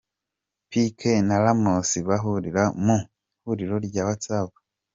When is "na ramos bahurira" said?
1.27-2.63